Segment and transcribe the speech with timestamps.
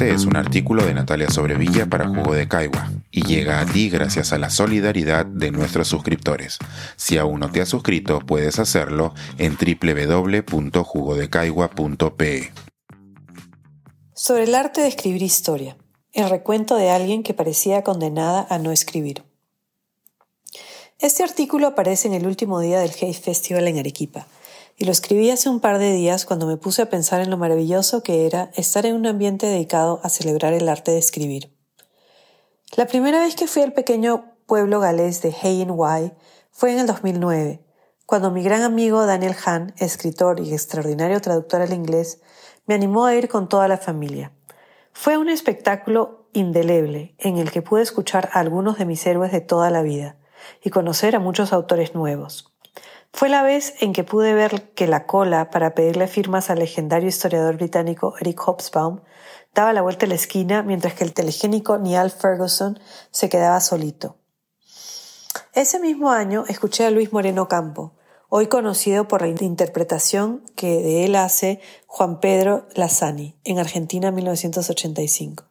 [0.00, 3.90] Este es un artículo de Natalia Sobrevilla para Jugo de Caigua y llega a ti
[3.90, 6.56] gracias a la solidaridad de nuestros suscriptores.
[6.96, 12.50] Si aún no te has suscrito, puedes hacerlo en www.jugodecaigua.pe.
[14.14, 15.76] Sobre el arte de escribir historia.
[16.14, 19.24] El recuento de alguien que parecía condenada a no escribir.
[20.98, 24.26] Este artículo aparece en el último día del Hate Festival en Arequipa
[24.80, 27.36] y lo escribí hace un par de días cuando me puse a pensar en lo
[27.36, 31.54] maravilloso que era estar en un ambiente dedicado a celebrar el arte de escribir.
[32.78, 35.66] La primera vez que fui al pequeño pueblo galés de Hay
[36.50, 37.62] fue en el 2009,
[38.06, 42.22] cuando mi gran amigo Daniel Hahn, escritor y extraordinario traductor al inglés,
[42.64, 44.32] me animó a ir con toda la familia.
[44.94, 49.42] Fue un espectáculo indeleble en el que pude escuchar a algunos de mis héroes de
[49.42, 50.16] toda la vida
[50.64, 52.49] y conocer a muchos autores nuevos.
[53.12, 57.08] Fue la vez en que pude ver que la cola para pedirle firmas al legendario
[57.08, 59.00] historiador británico Eric Hobsbawm
[59.54, 62.78] daba la vuelta a la esquina mientras que el telegénico Neil Ferguson
[63.10, 64.16] se quedaba solito.
[65.52, 67.96] Ese mismo año escuché a Luis Moreno Campo,
[68.28, 75.49] hoy conocido por la interpretación que de él hace Juan Pedro Lazzani en Argentina 1985.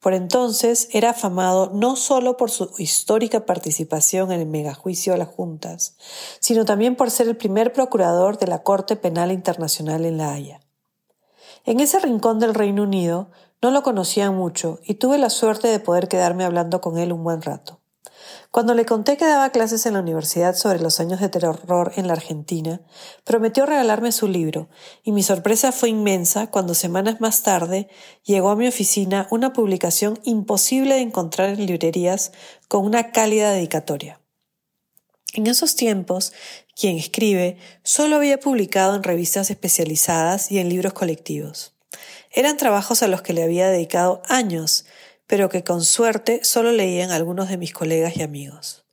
[0.00, 5.28] Por entonces era afamado no solo por su histórica participación en el megajuicio a las
[5.28, 5.96] juntas,
[6.38, 10.60] sino también por ser el primer procurador de la Corte Penal Internacional en La Haya.
[11.64, 15.80] En ese rincón del Reino Unido no lo conocían mucho y tuve la suerte de
[15.80, 17.77] poder quedarme hablando con él un buen rato.
[18.50, 22.06] Cuando le conté que daba clases en la universidad sobre los años de terror en
[22.06, 22.80] la Argentina,
[23.24, 24.70] prometió regalarme su libro,
[25.02, 27.88] y mi sorpresa fue inmensa cuando semanas más tarde
[28.24, 32.32] llegó a mi oficina una publicación imposible de encontrar en librerías
[32.68, 34.18] con una cálida dedicatoria.
[35.34, 36.32] En esos tiempos,
[36.74, 41.74] quien escribe solo había publicado en revistas especializadas y en libros colectivos.
[42.30, 44.86] Eran trabajos a los que le había dedicado años,
[45.28, 48.86] pero que con suerte solo leían algunos de mis colegas y amigos.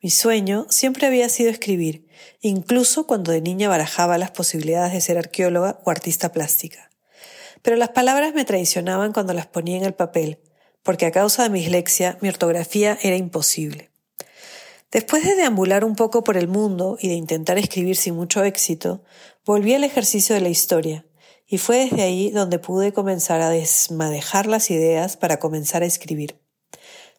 [0.00, 2.06] Mi sueño siempre había sido escribir,
[2.40, 6.90] incluso cuando de niña barajaba las posibilidades de ser arqueóloga o artista plástica.
[7.62, 10.38] Pero las palabras me traicionaban cuando las ponía en el papel,
[10.82, 13.90] porque a causa de mi dislexia mi ortografía era imposible.
[14.90, 19.02] Después de deambular un poco por el mundo y de intentar escribir sin mucho éxito,
[19.46, 21.06] volví al ejercicio de la historia,
[21.50, 26.40] y fue desde ahí donde pude comenzar a desmadejar las ideas para comenzar a escribir.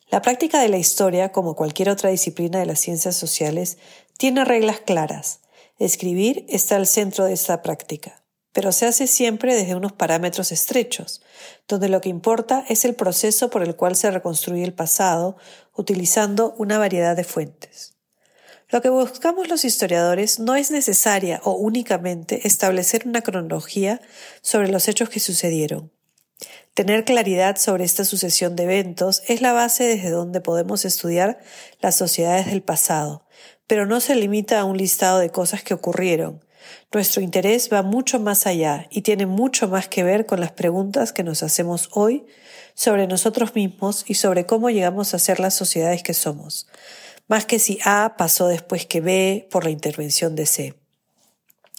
[0.10, 3.78] La práctica de la historia, como cualquier otra disciplina de las ciencias sociales,
[4.18, 5.42] tiene reglas claras.
[5.80, 11.22] Escribir está al centro de esta práctica, pero se hace siempre desde unos parámetros estrechos,
[11.68, 15.36] donde lo que importa es el proceso por el cual se reconstruye el pasado
[15.76, 17.98] utilizando una variedad de fuentes.
[18.72, 24.00] Lo que buscamos los historiadores no es necesaria o únicamente establecer una cronología
[24.42, 25.92] sobre los hechos que sucedieron.
[26.74, 31.40] Tener claridad sobre esta sucesión de eventos es la base desde donde podemos estudiar
[31.82, 33.28] las sociedades del pasado,
[33.68, 36.46] pero no se limita a un listado de cosas que ocurrieron.
[36.94, 41.12] Nuestro interés va mucho más allá y tiene mucho más que ver con las preguntas
[41.12, 42.26] que nos hacemos hoy
[42.74, 46.68] sobre nosotros mismos y sobre cómo llegamos a ser las sociedades que somos
[47.32, 50.74] más que si A pasó después que B por la intervención de C.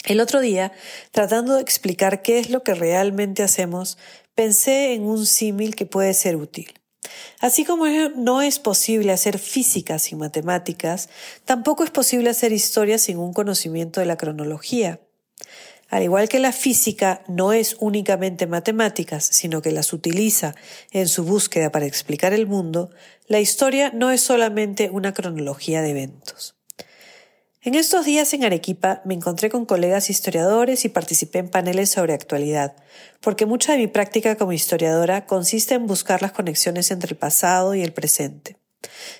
[0.06, 0.72] El otro día,
[1.10, 3.98] tratando de explicar qué es lo que realmente hacemos,
[4.34, 6.72] pensé en un símil que puede ser útil.
[7.38, 7.86] Así como
[8.16, 11.10] no es posible hacer física sin matemáticas,
[11.44, 15.00] tampoco es posible hacer historia sin un conocimiento de la cronología.
[15.92, 20.54] Al igual que la física no es únicamente matemáticas, sino que las utiliza
[20.90, 22.88] en su búsqueda para explicar el mundo,
[23.26, 26.56] la historia no es solamente una cronología de eventos.
[27.60, 32.14] En estos días en Arequipa me encontré con colegas historiadores y participé en paneles sobre
[32.14, 32.74] actualidad,
[33.20, 37.74] porque mucha de mi práctica como historiadora consiste en buscar las conexiones entre el pasado
[37.74, 38.61] y el presente.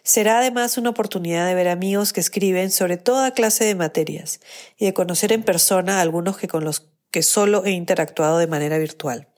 [0.03, 4.41] Será además una oportunidad de ver amigos que escriben sobre toda clase de materias
[4.77, 8.47] y de conocer en persona a algunos que con los que solo he interactuado de
[8.47, 9.29] manera virtual.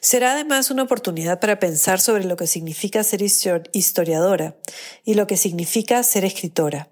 [0.00, 4.56] Será además una oportunidad para pensar sobre lo que significa ser historiadora
[5.04, 6.88] y lo que significa ser escritora.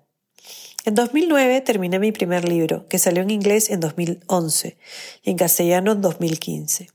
[0.89, 4.79] En 2009 terminé mi primer libro, que salió en inglés en 2011
[5.23, 6.89] y en castellano en 2015.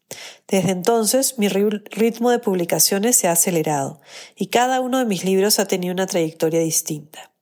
[0.47, 4.01] Desde entonces mi ritmo de publicaciones se ha acelerado
[4.35, 7.33] y cada uno de mis libros ha tenido una trayectoria distinta.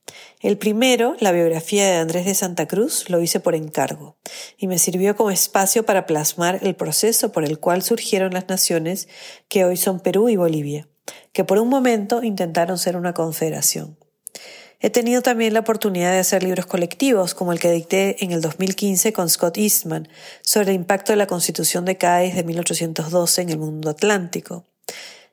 [0.41, 4.17] El primero, la biografía de Andrés de Santa Cruz, lo hice por encargo
[4.57, 9.07] y me sirvió como espacio para plasmar el proceso por el cual surgieron las naciones
[9.47, 10.89] que hoy son Perú y Bolivia,
[11.31, 14.00] que por un momento intentaron ser una confederación.
[14.83, 18.41] He tenido también la oportunidad de hacer libros colectivos, como el que dicté en el
[18.41, 20.07] 2015 con Scott Eastman,
[20.41, 24.65] sobre el impacto de la Constitución de Cádiz de 1812 en el mundo atlántico.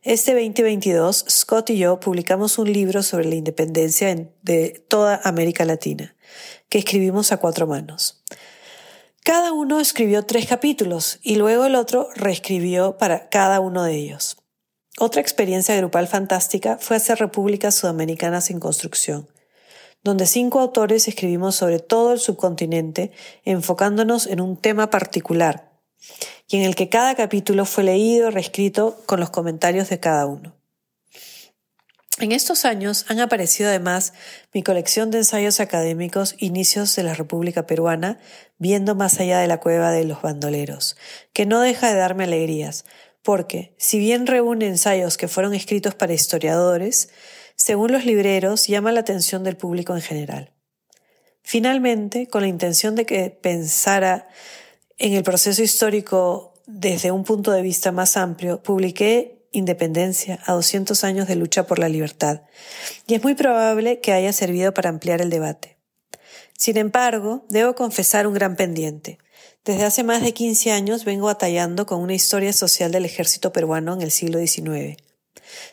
[0.03, 6.15] Este 2022, Scott y yo publicamos un libro sobre la independencia de toda América Latina,
[6.69, 8.23] que escribimos a cuatro manos.
[9.25, 14.37] Cada uno escribió tres capítulos y luego el otro reescribió para cada uno de ellos.
[14.99, 19.27] Otra experiencia grupal fantástica fue hacer repúblicas sudamericanas en construcción
[20.03, 23.13] donde cinco autores escribimos sobre todo el subcontinente,
[23.45, 25.73] enfocándonos en un tema particular,
[26.49, 30.55] y en el que cada capítulo fue leído, reescrito con los comentarios de cada uno.
[32.21, 34.13] En estos años han aparecido además
[34.53, 38.19] mi colección de ensayos académicos Inicios de la República Peruana,
[38.59, 40.97] viendo más allá de la cueva de los bandoleros,
[41.33, 42.85] que no deja de darme alegrías,
[43.23, 47.11] porque, si bien reúne ensayos que fueron escritos para historiadores,
[47.59, 50.53] según los libreros, llama la atención del público en general.
[51.43, 54.29] Finalmente, con la intención de que pensara
[54.97, 61.05] en el proceso histórico desde un punto de vista más amplio, publiqué Independencia a 200
[61.05, 62.43] años de lucha por la libertad,
[63.07, 65.79] y es muy probable que haya servido para ampliar el debate.
[66.57, 69.19] Sin embargo, debo confesar un gran pendiente.
[69.65, 73.95] Desde hace más de 15 años vengo batallando con una historia social del ejército peruano
[73.95, 74.99] en el siglo XIX.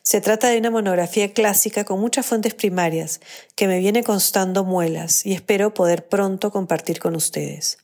[0.04, 3.22] Se trata de una monografía clásica con muchas fuentes primarias
[3.56, 7.78] que me viene constando muelas y espero poder pronto compartir con ustedes.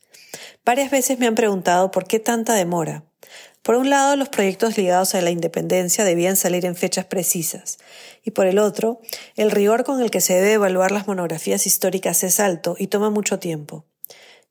[0.66, 3.04] Varias veces me han preguntado por qué tanta demora.
[3.64, 7.78] Por un lado, los proyectos ligados a la independencia debían salir en fechas precisas,
[8.24, 9.02] y por el otro,
[9.36, 13.12] el rigor con el que se debe evaluar las monografías históricas es alto y toma
[13.12, 13.86] mucho tiempo.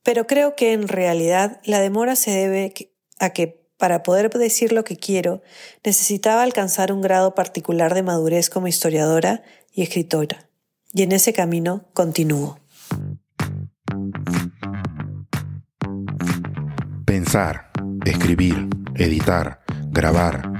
[0.05, 2.73] Pero creo que en realidad la demora se debe
[3.19, 5.43] a que para poder decir lo que quiero,
[5.83, 9.43] necesitaba alcanzar un grado particular de madurez como historiadora
[9.73, 10.49] y escritora.
[10.93, 12.61] Y en ese camino continúo.
[17.07, 17.71] Pensar,
[18.05, 20.60] escribir, editar, grabar,